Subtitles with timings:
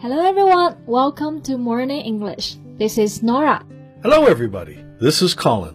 [0.00, 2.56] Hello everyone, welcome to Morning English.
[2.78, 3.62] This is Nora.
[4.02, 4.76] Hello, everybody.
[5.00, 5.74] This is Colin.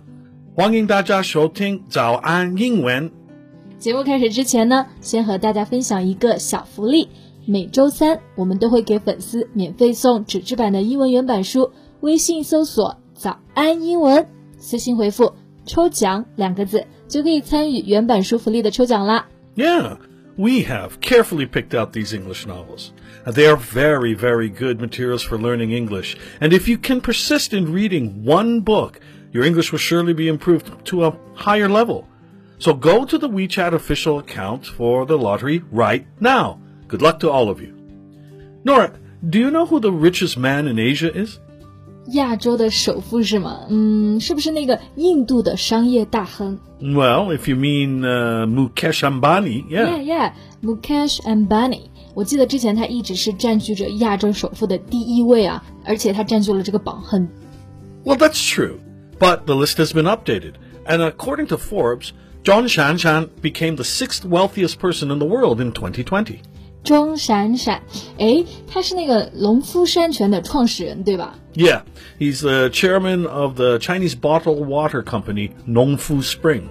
[0.56, 3.12] 欢迎大家收听早安英文。
[3.78, 7.10] 节目开始之前呢，先和大家分享一个小福利。
[7.46, 11.72] 每周三我们都会给粉丝免费送纸质版的英文原版书，
[12.02, 14.28] 微信搜索“早安英文”，
[14.60, 15.34] 私信回复“
[15.66, 19.28] 抽奖”两个字， 就可以参与原版书福利的抽奖啦。
[19.56, 19.98] Yeah,
[20.38, 22.92] we have carefully picked out these English novels.
[23.26, 26.16] They are very, very good materials for learning English.
[26.40, 29.00] And if you can persist in reading one book,
[29.32, 32.08] your English will surely be improved to a higher level.
[32.58, 36.60] So go to the WeChat official account for the lottery right now.
[36.88, 37.74] Good luck to all of you.
[38.64, 38.98] Nora,
[39.30, 41.40] do you know who the richest man in Asia is?
[42.13, 43.61] 亚洲的首富是吗？
[43.71, 50.33] 嗯，是不是那个印度的商业大亨？Well, if you mean、uh, Mukesh Ambani, yeah, yeah, yeah,
[50.63, 51.83] Mukesh Ambani.
[52.15, 57.29] 我记得之前他一直是占据着亚洲首富的第一位啊，而且他占据了这个榜很。
[58.05, 58.79] Well, that's true,
[59.19, 60.53] but the list has been updated,
[60.87, 62.13] and according to Forbes,
[62.45, 66.41] Zhong Shanshan became the sixth wealthiest person in the world in 2020.
[66.84, 67.82] 钟闪闪。
[68.18, 71.36] 诶，他是那个农夫山泉的创始人对吧？
[71.56, 71.82] Yeah,
[72.20, 76.70] he's the chairman of the Chinese bottled water company Nongfu Spring.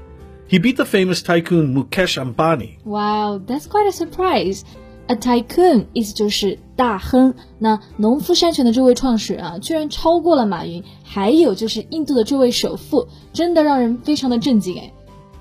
[0.48, 2.79] He beat the famous tycoon Mukesh Ambani.
[2.84, 4.62] Wow, that's quite a surprise.
[5.09, 7.34] A tycoon 意思就是大亨。
[7.59, 14.93] 那农夫山泉的这位创始人啊，居然超过了马云，还有就是印度的这位首富，真的让人非常的震惊诶。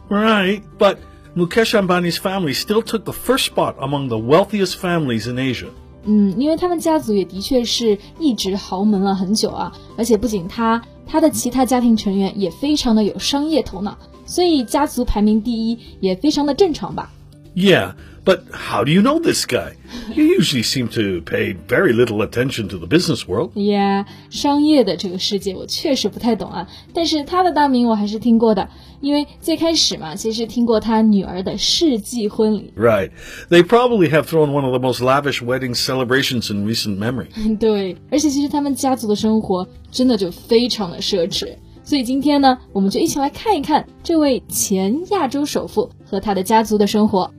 [0.09, 0.97] Right, but
[1.34, 5.68] Mukesh Ambani's family still took the first spot among the wealthiest families in Asia.
[6.04, 17.10] 嗯，因为他们家族也的确是一直豪门了很久啊，而且不仅他，他的其他家庭成员也非常的有商业头脑，所以家族排名第一也非常的正常吧。
[17.55, 17.93] Yeah,
[18.23, 19.77] but how do you know this guy?
[20.13, 23.49] You usually seem to pay very little attention to the business world.
[23.55, 28.69] Yeah，商业的这个世界我确实不太懂啊，但是他的大名我还是听过的，
[29.01, 32.71] 因为最开始嘛，其实听过他女儿的世纪婚礼。
[32.77, 33.09] Right.
[33.49, 37.29] They probably have thrown one of the most lavish wedding celebrations in recent memory.
[37.57, 47.31] 对，而且其实他们家族的生活真的就非常的奢侈，所以今天呢，我们就一起来看一看这位前亚洲首富和他的家族的生活。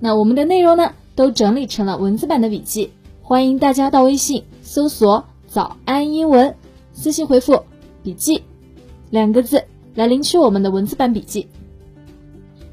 [0.00, 2.92] 那我们的内容呢，都整理成了文字版的笔记，
[3.22, 6.54] 欢迎大家到微信搜索“早安英文”，
[6.92, 7.64] 私信回复“
[8.02, 8.42] 笔记”
[9.10, 9.64] 两个字
[9.94, 11.48] 来领取我们的文字版笔记。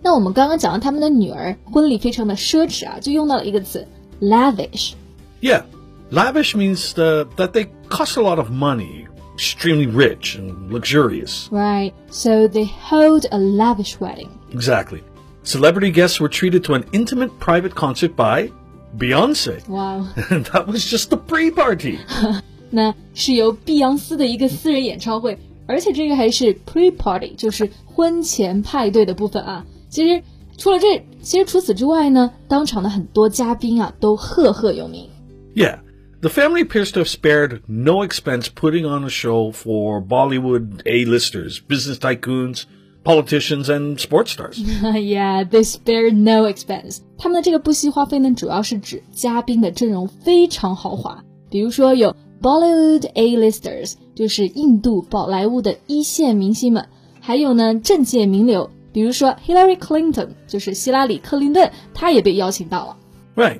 [0.02, 3.88] 那我们刚刚讲到他们的女儿婚礼非常的奢侈啊，就用到了一个词
[4.22, 4.94] lavish。
[5.42, 5.64] Yeah.
[6.12, 11.48] Lavish means uh, that they cost a lot of money, extremely rich and luxurious.
[11.52, 11.94] Right.
[12.10, 14.30] So they hold a lavish wedding.
[14.52, 15.04] Exactly.
[15.44, 18.52] Celebrity guests were treated to an intimate private concert by
[18.98, 19.68] Beyonce.
[19.68, 20.08] Wow.
[20.30, 21.98] And that was just the pre party.
[22.70, 29.66] 那是由碧昂斯的一个私人演唱会，而且这个还是 pre-party，就是婚前派对的部分啊。
[29.90, 30.22] 其实
[30.58, 35.10] 除了这，其实除此之外呢，当场的很多嘉宾啊都赫赫有名。
[35.56, 35.80] Yeah.
[36.22, 41.62] The family appears to have spared no expense putting on a show for Bollywood A-listers,
[41.66, 42.64] business tycoons,
[43.04, 44.60] politicians, and sports stars.
[45.00, 47.00] yeah, they spare no expense。
[47.18, 56.88] 他们的这个不惜花费呢，主要是指嘉宾的阵容非常豪华，比如说有 Bollywood A-listers，就是印度宝莱坞的一线明星们，
[57.20, 62.98] 还有呢政界名流，比如说 Hillary Clinton，就是希拉里·克林顿，她也被邀请到了。
[63.36, 63.60] Right.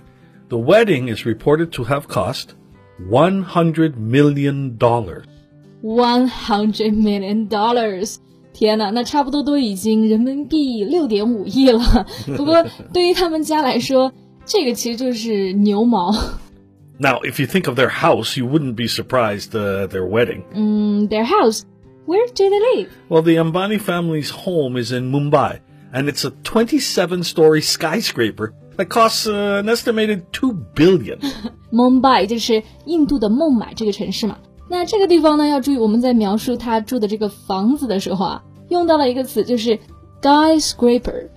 [0.50, 2.56] The wedding is reported to have cost
[3.10, 4.78] $100 million.
[5.82, 8.16] One hundred million dollars，
[8.54, 12.06] 天呐，那差不多都已经人民币六点五亿了。
[12.36, 14.12] 不过对于他们家来说，
[14.46, 16.14] 这个其实就是牛毛。
[17.02, 20.44] Now, if you think of their house, you wouldn't be surprised uh, at their wedding.
[20.54, 21.62] 嗯，their house,
[22.06, 22.90] where do they live?
[23.08, 25.62] Well, the Ambani family's home is in Mumbai,
[25.94, 31.20] and it's a 27-story skyscraper that costs uh, an estimated $2 billion.
[31.72, 34.38] Mumbai 就是印度的孟买这个城市嘛。
[34.69, 39.79] 那这个地方呢，要注意我们在描述他住的这个房子的时候啊，用到了一个词，就是
[40.21, 41.29] skyscraper。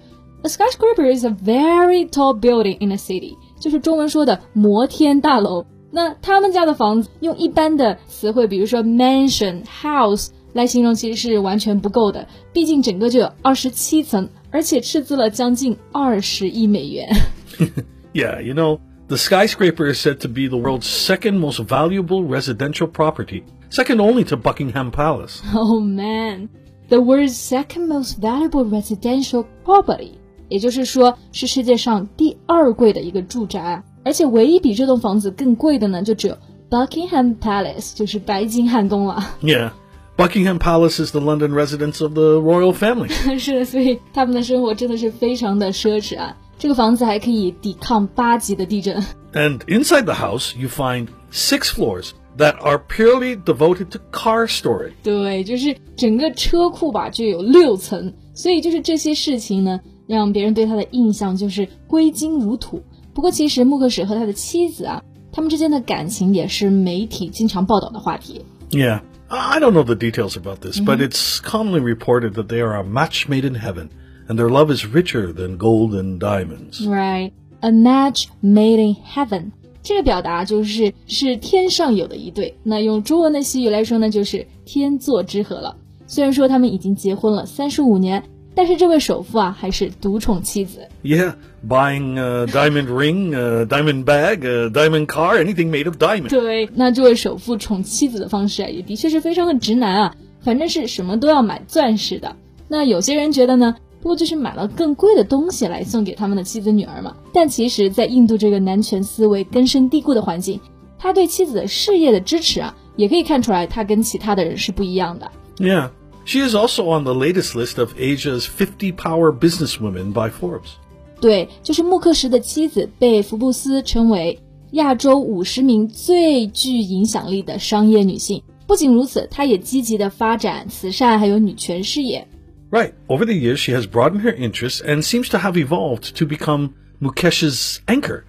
[0.44, 5.66] A skyscraper is a very tall building in a city，就是中文说的摩天大楼。
[5.90, 12.28] 那他们家的房子用一般的词汇，比如说 mansion、house 来形容，其实是完全不够的。
[12.54, 17.10] 毕竟整个就有二十七层，而且斥资了将近二十亿美元。
[18.14, 22.87] Yeah, you know, the skyscraper is said to be the world's second most valuable residential
[22.87, 25.43] property, second only to Buckingham Palace.
[25.55, 26.49] Oh man,
[26.89, 30.13] the world's second most valuable residential property.
[30.49, 33.85] 也就是说是世界上第二贵的一个住宅啊。
[34.05, 36.37] 而且唯一比这栋房子更贵的呢，就只有
[36.69, 39.25] Buckingham Palace，就是白金汉宫了。
[39.41, 39.71] Yeah.
[40.17, 43.09] Buckingham Palace is the London residence of the royal family.
[43.39, 46.37] 是的，所以他们的生活真的是非常的奢侈啊。
[46.59, 49.03] 这个房子还可以抵抗八级的地震。
[49.33, 54.93] And inside the house, you find six floors that are purely devoted to car storage.
[55.03, 62.83] 对，就是整个车库吧，就有六层，所以就是这些事情呢，让别人对他的印象就是挥金如土。
[63.15, 65.03] 不过其实穆克史和他的妻子啊，
[65.33, 68.45] 他们之间的感情也是媒体经常报道的话题。
[68.71, 69.01] Yeah.
[69.35, 72.85] I don't know the details about this, but it's commonly reported that they are a
[72.85, 73.89] match made in heaven,
[74.28, 76.86] And their love is richer than gold and diamonds.
[76.86, 77.32] Right,
[77.62, 79.52] a match made in heaven.
[79.84, 85.78] 这个表达就是是天上有的一对，那用中文的习语来说呢，就是天作之合了。
[86.08, 90.88] 虽然说他们已经结婚了三十五年，但是这位首富啊，还是独宠妻子。
[91.04, 91.36] Yeah,
[91.66, 96.30] buying a diamond ring, a diamond bag, a diamond car, anything made of diamond.
[96.30, 102.36] 对，那这位首富宠妻子的方式啊，也的确是非常的直男啊，反正是什么都要买钻石的。
[102.68, 107.16] 那有些人觉得呢，不过就是买了更贵的东西来送给他们的妻子女儿嘛。
[107.34, 110.60] 但其实，在印度这个男权思维根深蒂固的环境，
[110.98, 115.32] 他对妻子的事业的支持啊，也可以看出来他跟其他的人是不一样的。
[115.58, 115.90] Yeah.
[116.26, 120.76] She is also on the latest list of Asia's 50 power businesswomen by Forbes.
[121.22, 124.38] 对，就是穆克什的妻子被福布斯称为
[124.72, 128.44] 亚洲五十名最具影响力的商业女性。
[128.68, 132.28] 不仅如此，她也积极的发展慈善还有女权事业。
[132.71, 132.95] Right.
[133.09, 136.75] Over the years, she has broadened her interests and seems to have evolved to become
[137.01, 138.25] Mukesh's anchor.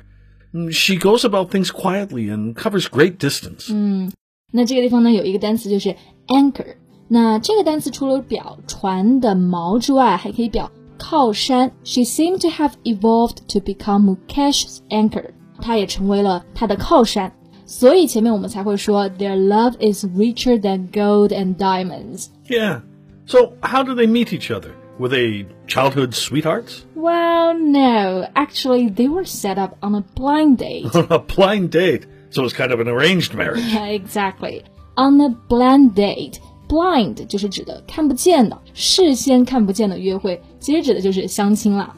[0.72, 3.74] She goes about things quietly and covers great distance.
[3.74, 4.12] 嗯，
[4.52, 5.96] 那这个地方呢，有一个单词就是
[6.28, 6.76] anchor。
[7.08, 11.72] 那这个单词除了表船的锚之外，还可以表靠山。
[11.84, 15.32] She seemed to have evolved to become Mukesh's anchor。
[15.62, 17.34] 她也成为了他的靠山。
[17.66, 22.82] 所以前面我们才会说，Their love is richer than gold and diamonds。Yeah.
[23.28, 24.74] So how do they meet each other?
[25.00, 26.86] Were they childhood sweethearts?
[26.96, 28.28] Well, no.
[28.36, 30.86] Actually, they were set up on a blind date.
[30.94, 32.06] a blind date.
[32.30, 33.64] So it's kind of an arranged marriage.
[33.64, 34.64] Yeah, exactly.
[34.96, 36.40] On a blind date.
[36.70, 41.94] Blind 就是指的看不见的，事先看不见的约会，其实指的就是相亲啦。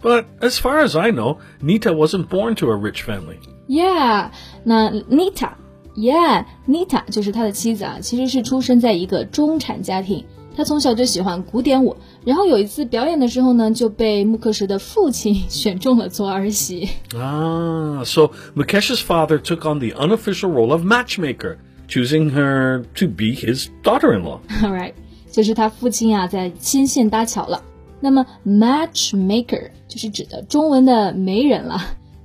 [0.00, 3.36] But as far as I know, Nita wasn't born to a rich family.
[3.68, 4.30] Yeah，
[4.64, 10.24] 那 Nita，Yeah，Nita 就是他的妻子啊，其实是出生在一个中产家庭。
[10.56, 16.88] 他从小就喜欢古典舞，然后有一次表演的时候呢，就被穆克什的父亲选中了做儿媳。
[17.14, 21.56] Ah, so Mukesh's father took on the unofficial role of matchmaker
[21.88, 24.40] choosing her to be his daughter-in-law.
[24.62, 24.92] All right，
[25.30, 27.62] 就是他父亲啊在牵线搭桥了。
[28.00, 31.80] 那么 matchmaker 就是指的中文的媒人了，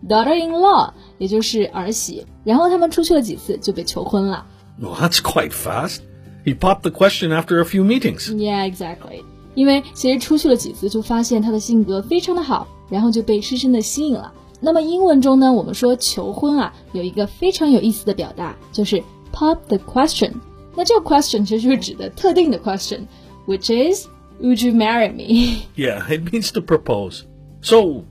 [0.08, 2.26] daughter-in-law 也就是儿媳。
[2.44, 4.46] 然后他们出去了几次就被求婚了。
[4.82, 6.00] Well, that's quite fast.
[6.46, 8.30] He popped the question after a few meetings.
[8.32, 9.24] Yeah, exactly.
[9.56, 14.32] 因为其实出去了几次，就发现他的性格非常的好，然后就被深深的吸引了。
[14.62, 19.02] 那么英文中呢，我们说求婚啊，有一个非常有意思的表达，就是
[19.34, 20.32] pop the question。
[20.76, 24.08] 那这个 question 其实就是指的特定的 question，which is
[24.42, 25.68] Would you marry me?
[25.78, 27.24] Yeah, it means to propose.
[27.62, 28.04] So,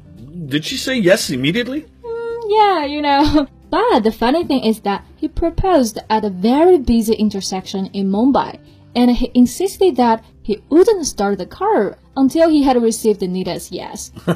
[0.48, 1.84] did she say yes immediately?
[2.02, 3.46] Mm, yeah, you know.
[3.70, 8.58] But the funny thing is that he proposed at a very busy intersection in Mumbai,
[8.94, 14.12] and he insisted that he wouldn't start the car until he had received Nita's yes.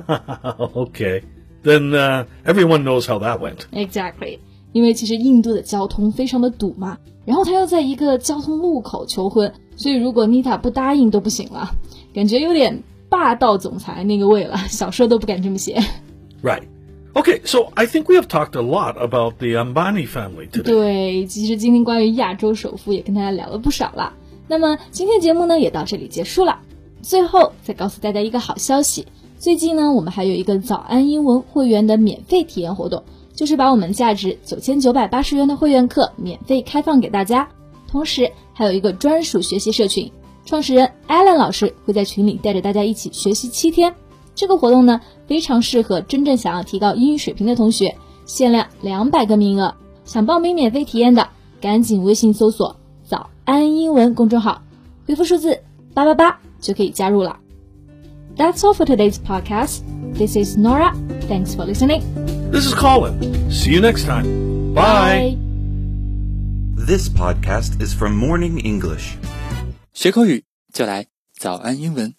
[0.74, 1.22] okay.
[1.62, 3.66] Then uh, everyone knows how that went.
[3.72, 4.38] Exactly.
[4.72, 11.70] 因为其实印度的交通非常的堵嘛，然后他又在一个交通路口求婚，所以如果妮塔不答应都不行了，
[12.12, 15.82] 感觉有点霸道总裁那个味了，小说都不敢这么写。
[16.42, 16.62] Right.
[17.15, 20.63] Okay, so I think we have talked a lot about the Ambani family today.
[20.63, 24.13] 对，其实今天关于亚洲首富也跟大家聊了不少了。
[24.47, 26.59] 那么今天节目呢也到这里结束了。
[27.03, 29.05] 最后再告诉大家一个好消息，
[29.37, 33.03] 最近呢我们还有一个早安英文会员的免费体验活动，
[33.35, 37.47] 就是把我们价值九千九百八十元的会员课免费开放给大家，
[37.87, 40.11] 同时还有一个专属学习社群，
[40.45, 43.93] 创始人 Alan 老师会在群里带着大家一起学习七天。
[44.35, 49.75] 这个活动呢，非常适合真正想要提高英语水平的同学，限量两百个名额。
[50.05, 51.29] 想报名免费体验的，
[51.61, 52.75] 赶紧微信搜索
[53.07, 54.61] “早安英文”公众号，
[55.07, 55.61] 回复数字
[55.93, 57.39] 八八八就可以加入了。
[58.35, 59.81] That's all for today's podcast.
[60.15, 60.93] This is Nora.
[61.29, 62.01] Thanks for listening.
[62.51, 63.19] This is Colin.
[63.51, 64.73] See you next time.
[64.73, 65.37] Bye.
[66.75, 69.15] This podcast is from Morning English.
[69.93, 71.05] 学口语就来
[71.37, 72.15] 早安英文。